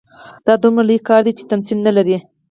[0.45, 2.17] دا دومره لوی کار دی چې تمثیل نه لري.